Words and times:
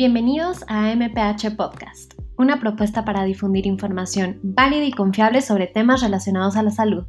Bienvenidos 0.00 0.64
a 0.66 0.94
MPH 0.94 1.56
Podcast, 1.58 2.14
una 2.38 2.58
propuesta 2.58 3.04
para 3.04 3.22
difundir 3.24 3.66
información 3.66 4.40
válida 4.42 4.84
y 4.84 4.92
confiable 4.92 5.42
sobre 5.42 5.66
temas 5.66 6.00
relacionados 6.00 6.56
a 6.56 6.62
la 6.62 6.70
salud. 6.70 7.04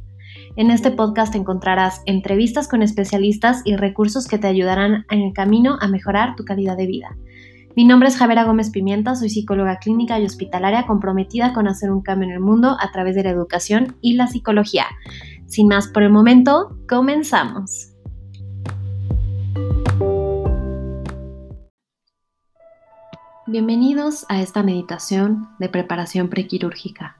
En 0.56 0.70
este 0.70 0.90
podcast 0.90 1.34
encontrarás 1.34 2.02
entrevistas 2.04 2.68
con 2.68 2.82
especialistas 2.82 3.62
y 3.64 3.76
recursos 3.76 4.28
que 4.28 4.36
te 4.36 4.46
ayudarán 4.46 5.06
en 5.10 5.22
el 5.22 5.32
camino 5.32 5.78
a 5.80 5.88
mejorar 5.88 6.36
tu 6.36 6.44
calidad 6.44 6.76
de 6.76 6.86
vida. 6.86 7.16
Mi 7.74 7.86
nombre 7.86 8.10
es 8.10 8.18
Javera 8.18 8.44
Gómez 8.44 8.68
Pimienta, 8.68 9.14
soy 9.14 9.30
psicóloga 9.30 9.78
clínica 9.78 10.20
y 10.20 10.26
hospitalaria 10.26 10.86
comprometida 10.86 11.54
con 11.54 11.68
hacer 11.68 11.90
un 11.90 12.02
cambio 12.02 12.28
en 12.28 12.34
el 12.34 12.40
mundo 12.40 12.76
a 12.78 12.92
través 12.92 13.14
de 13.14 13.22
la 13.22 13.30
educación 13.30 13.96
y 14.02 14.16
la 14.16 14.26
psicología. 14.26 14.84
Sin 15.46 15.66
más 15.66 15.88
por 15.88 16.02
el 16.02 16.10
momento, 16.10 16.76
comenzamos. 16.86 17.91
Bienvenidos 23.52 24.24
a 24.30 24.40
esta 24.40 24.62
meditación 24.62 25.50
de 25.58 25.68
preparación 25.68 26.30
prequirúrgica. 26.30 27.18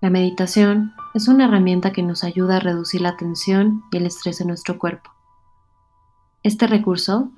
La 0.00 0.10
meditación 0.10 0.94
es 1.14 1.28
una 1.28 1.44
herramienta 1.44 1.92
que 1.92 2.02
nos 2.02 2.24
ayuda 2.24 2.56
a 2.56 2.58
reducir 2.58 3.02
la 3.02 3.16
tensión 3.16 3.84
y 3.92 3.98
el 3.98 4.06
estrés 4.06 4.40
en 4.40 4.48
nuestro 4.48 4.80
cuerpo. 4.80 5.12
Este 6.42 6.66
recurso 6.66 7.30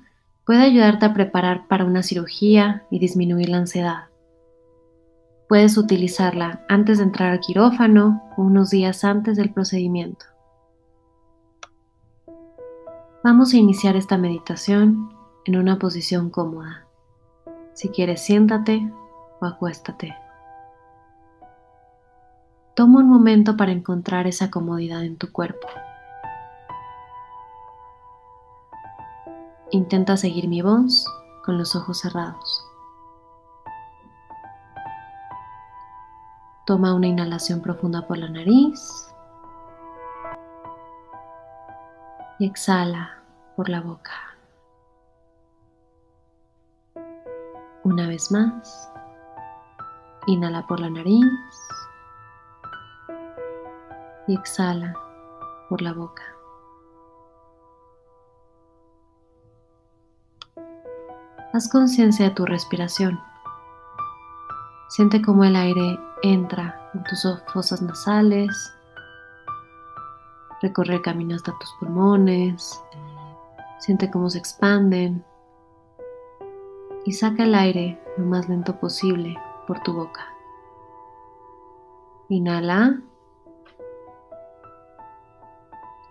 puede 0.47 0.63
ayudarte 0.63 1.05
a 1.05 1.13
preparar 1.13 1.67
para 1.67 1.85
una 1.85 2.01
cirugía 2.01 2.87
y 2.89 2.97
disminuir 2.97 3.49
la 3.49 3.57
ansiedad. 3.57 4.05
Puedes 5.47 5.77
utilizarla 5.77 6.65
antes 6.67 6.97
de 6.97 7.03
entrar 7.03 7.33
al 7.33 7.39
quirófano 7.39 8.23
o 8.35 8.41
unos 8.41 8.71
días 8.71 9.03
antes 9.03 9.37
del 9.37 9.53
procedimiento. 9.53 10.25
Vamos 13.23 13.53
a 13.53 13.57
iniciar 13.57 13.95
esta 13.95 14.17
meditación 14.17 15.13
en 15.45 15.57
una 15.57 15.77
posición 15.77 16.31
cómoda. 16.31 16.84
Si 17.75 17.89
quieres, 17.89 18.21
siéntate 18.21 18.89
o 19.41 19.45
acuéstate. 19.45 20.15
Toma 22.73 22.99
un 22.99 23.09
momento 23.09 23.57
para 23.57 23.73
encontrar 23.73 24.27
esa 24.27 24.49
comodidad 24.49 25.03
en 25.03 25.17
tu 25.17 25.33
cuerpo. 25.33 25.67
Intenta 29.71 30.15
seguir 30.15 30.47
mi 30.47 30.61
voz 30.61 31.05
con 31.43 31.57
los 31.57 31.75
ojos 31.75 31.99
cerrados. 31.99 32.65
Toma 36.65 36.95
una 36.95 37.07
inhalación 37.07 37.61
profunda 37.61 38.07
por 38.07 38.17
la 38.17 38.29
nariz 38.29 39.13
y 42.39 42.47
exhala 42.47 43.21
por 43.57 43.67
la 43.67 43.81
boca. 43.81 44.24
Una 47.85 48.07
vez 48.07 48.31
más, 48.31 48.89
inhala 50.25 50.65
por 50.65 50.79
la 50.79 50.89
nariz 50.89 51.23
y 54.27 54.33
exhala 54.33 54.97
por 55.69 55.83
la 55.83 55.93
boca. 55.93 56.23
Haz 61.53 61.69
conciencia 61.69 62.25
de 62.25 62.31
tu 62.31 62.47
respiración. 62.47 63.19
Siente 64.89 65.21
cómo 65.21 65.43
el 65.43 65.55
aire 65.55 65.99
entra 66.23 66.89
en 66.95 67.03
tus 67.03 67.27
fosas 67.53 67.83
nasales, 67.83 68.73
recorre 70.63 71.03
caminos 71.03 71.43
hasta 71.43 71.59
tus 71.59 71.71
pulmones, 71.79 72.81
siente 73.77 74.09
cómo 74.09 74.31
se 74.31 74.39
expanden 74.39 75.23
y 77.05 77.11
saca 77.11 77.43
el 77.43 77.53
aire 77.53 78.01
lo 78.17 78.25
más 78.25 78.49
lento 78.49 78.79
posible 78.79 79.37
por 79.67 79.79
tu 79.83 79.93
boca. 79.93 80.27
Inhala 82.29 82.99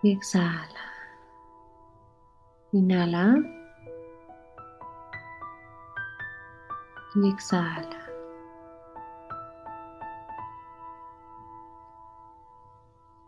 y 0.01 0.13
exhala. 0.13 0.59
Inhala 2.71 3.35
y 7.15 7.29
exhala. 7.29 8.05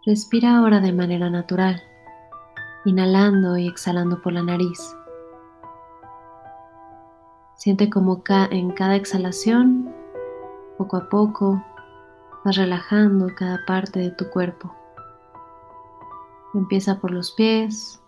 Respira 0.05 0.57
ahora 0.57 0.79
de 0.79 0.93
manera 0.93 1.29
natural, 1.29 1.83
inhalando 2.85 3.57
y 3.57 3.67
exhalando 3.67 4.21
por 4.21 4.31
la 4.31 4.41
nariz. 4.41 4.96
Siente 7.57 7.89
como 7.89 8.21
en 8.27 8.71
cada 8.71 8.95
exhalación, 8.95 9.91
poco 10.77 10.95
a 10.95 11.09
poco, 11.09 11.63
vas 12.45 12.55
relajando 12.55 13.33
cada 13.35 13.65
parte 13.65 13.99
de 13.99 14.11
tu 14.11 14.29
cuerpo. 14.29 14.71
Empieza 16.53 16.99
por 16.99 17.09
los 17.09 17.31
pies, 17.31 17.99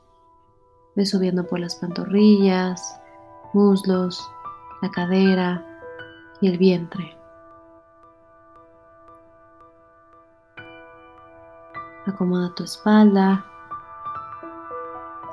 ve 0.95 1.03
subiendo 1.03 1.47
por 1.47 1.59
las 1.59 1.75
pantorrillas, 1.77 3.01
muslos, 3.53 4.23
la 4.83 4.91
cadera 4.91 5.65
y 6.41 6.47
el 6.47 6.59
vientre. 6.59 7.17
Acomoda 12.05 12.53
tu 12.53 12.65
espalda, 12.65 13.43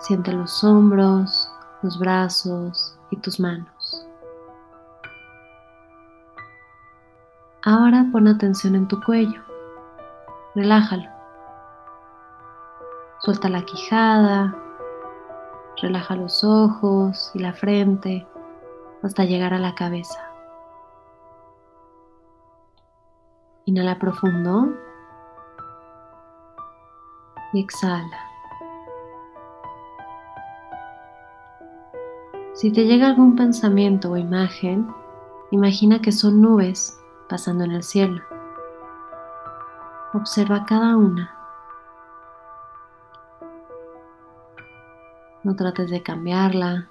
siente 0.01 0.33
los 0.33 0.65
hombros, 0.65 1.51
los 1.83 1.99
brazos 1.99 2.99
y 3.11 3.17
tus 3.19 3.39
manos. 3.39 3.76
Ahora 7.69 8.07
pon 8.13 8.29
atención 8.29 8.77
en 8.77 8.87
tu 8.87 9.03
cuello. 9.03 9.43
Relájalo. 10.55 11.11
Suelta 13.19 13.49
la 13.49 13.63
quijada. 13.63 14.55
Relaja 15.83 16.15
los 16.15 16.45
ojos 16.45 17.33
y 17.35 17.41
la 17.41 17.55
frente 17.55 18.25
hasta 19.03 19.25
llegar 19.25 19.53
a 19.53 19.59
la 19.59 19.75
cabeza. 19.75 20.31
Inhala 23.65 23.99
profundo 23.99 24.69
y 27.53 27.63
exhala. 27.63 28.31
Si 32.55 32.71
te 32.71 32.85
llega 32.85 33.09
algún 33.09 33.35
pensamiento 33.35 34.13
o 34.13 34.17
imagen, 34.17 34.87
imagina 35.51 36.01
que 36.01 36.13
son 36.13 36.41
nubes 36.41 36.97
pasando 37.29 37.65
en 37.65 37.73
el 37.73 37.83
cielo. 37.83 38.23
Observa 40.15 40.65
cada 40.67 40.97
una. 40.97 41.33
No 45.45 45.55
trates 45.55 45.91
de 45.91 46.03
cambiarla, 46.03 46.89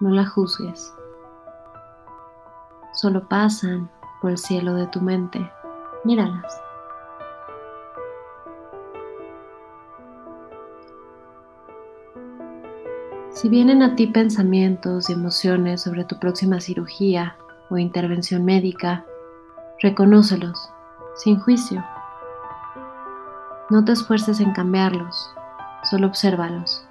no 0.00 0.10
la 0.10 0.26
juzgues. 0.26 0.92
Solo 2.92 3.28
pasan 3.28 3.90
por 4.20 4.32
el 4.32 4.38
cielo 4.38 4.74
de 4.74 4.86
tu 4.88 5.00
mente. 5.00 5.52
Míralas. 6.04 6.60
Si 13.30 13.48
vienen 13.48 13.82
a 13.82 13.94
ti 13.94 14.08
pensamientos 14.08 15.08
y 15.08 15.12
emociones 15.12 15.82
sobre 15.82 16.04
tu 16.04 16.18
próxima 16.18 16.60
cirugía 16.60 17.36
o 17.70 17.78
intervención 17.78 18.44
médica, 18.44 19.04
Reconócelos, 19.80 20.72
sin 21.14 21.38
juicio. 21.38 21.84
No 23.70 23.84
te 23.84 23.92
esfuerces 23.92 24.40
en 24.40 24.52
cambiarlos, 24.52 25.32
solo 25.84 26.08
obsérvalos. 26.08 26.84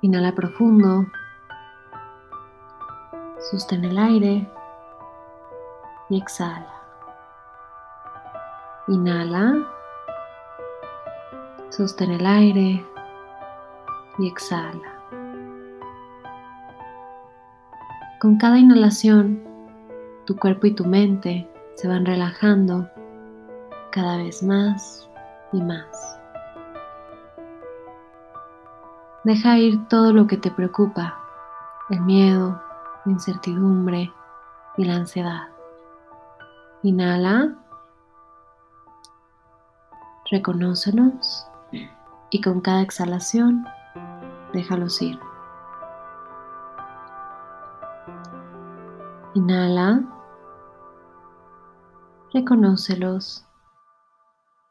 Inhala 0.00 0.32
profundo. 0.32 1.04
Sostén 3.50 3.84
el 3.84 3.98
aire 3.98 4.50
y 6.08 6.16
exhala. 6.16 6.72
Inhala. 8.86 9.66
Sostén 11.68 12.12
el 12.12 12.24
aire 12.24 12.86
y 14.18 14.28
exhala. 14.28 15.02
Con 18.18 18.38
cada 18.38 18.58
inhalación, 18.58 19.47
tu 20.28 20.36
cuerpo 20.36 20.66
y 20.66 20.74
tu 20.74 20.84
mente 20.84 21.50
se 21.74 21.88
van 21.88 22.04
relajando 22.04 22.86
cada 23.90 24.18
vez 24.18 24.42
más 24.42 25.08
y 25.54 25.62
más. 25.62 26.20
Deja 29.24 29.56
ir 29.56 29.88
todo 29.88 30.12
lo 30.12 30.26
que 30.26 30.36
te 30.36 30.50
preocupa, 30.50 31.18
el 31.88 32.02
miedo, 32.02 32.60
la 33.06 33.12
incertidumbre 33.12 34.12
y 34.76 34.84
la 34.84 34.96
ansiedad. 34.96 35.48
Inhala, 36.82 37.54
reconócelos 40.30 41.46
y 42.28 42.42
con 42.42 42.60
cada 42.60 42.82
exhalación 42.82 43.64
déjalos 44.52 45.00
ir. 45.00 45.18
Inhala. 49.32 50.02
Reconócelos. 52.32 53.46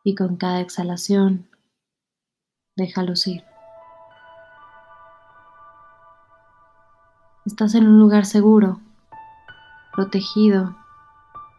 Y 0.04 0.14
con 0.16 0.38
cada 0.38 0.62
exhalación, 0.62 1.50
déjalos 2.76 3.28
ir. 3.28 3.44
Estás 7.46 7.76
en 7.76 7.88
un 7.88 8.00
lugar 8.00 8.26
seguro, 8.26 8.80
protegido 9.94 10.78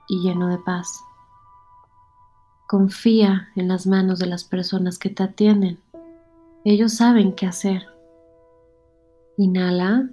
y 0.08 0.22
lleno 0.22 0.48
de 0.48 0.58
paz. 0.58 1.02
Confía 2.68 3.48
en 3.56 3.68
las 3.68 3.86
manos 3.86 4.18
de 4.18 4.26
las 4.26 4.44
personas 4.44 4.98
que 4.98 5.10
te 5.10 5.24
atienden. 5.24 5.80
Ellos 6.64 6.94
saben 6.94 7.34
qué 7.34 7.46
hacer. 7.46 7.86
Inhala. 9.36 10.08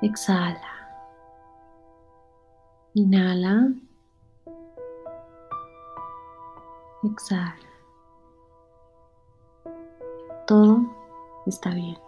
Exhala. 0.00 0.73
Inhala. 2.94 3.74
Exhala. 7.02 7.56
Todo 10.46 10.80
está 11.46 11.70
bien. 11.74 12.03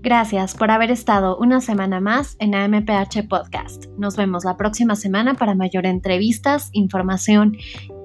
Gracias 0.00 0.54
por 0.54 0.70
haber 0.70 0.92
estado 0.92 1.36
una 1.38 1.60
semana 1.60 2.00
más 2.00 2.36
en 2.38 2.54
AMPH 2.54 3.26
Podcast. 3.28 3.86
Nos 3.98 4.16
vemos 4.16 4.44
la 4.44 4.56
próxima 4.56 4.94
semana 4.94 5.34
para 5.34 5.56
mayor 5.56 5.86
entrevistas, 5.86 6.70
información 6.72 7.56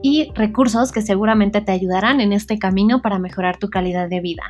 y 0.01 0.31
recursos 0.33 0.91
que 0.91 1.03
seguramente 1.03 1.61
te 1.61 1.71
ayudarán 1.71 2.19
en 2.19 2.33
este 2.33 2.57
camino 2.57 3.03
para 3.03 3.19
mejorar 3.19 3.57
tu 3.57 3.69
calidad 3.69 4.09
de 4.09 4.21
vida. 4.21 4.43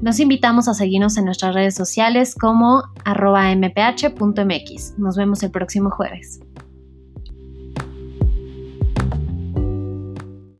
Nos 0.00 0.20
invitamos 0.20 0.68
a 0.68 0.74
seguirnos 0.74 1.18
en 1.18 1.26
nuestras 1.26 1.54
redes 1.54 1.74
sociales 1.74 2.34
como 2.34 2.82
arroba 3.04 3.54
mph.mx. 3.54 4.98
Nos 4.98 5.16
vemos 5.16 5.42
el 5.42 5.50
próximo 5.50 5.90
jueves. 5.90 6.40